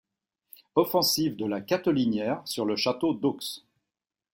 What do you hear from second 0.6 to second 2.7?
Offensive de La Cathelinière sur